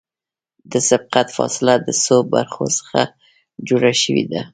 [0.71, 2.99] د سبقت فاصله د څو برخو څخه
[3.67, 4.41] جوړه شوې ده